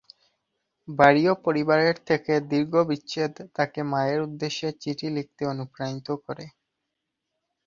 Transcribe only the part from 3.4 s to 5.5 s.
তাকে মায়ের উদ্দেশ্যে চিঠি লিখতে